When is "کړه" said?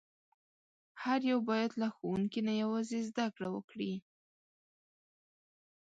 3.35-3.49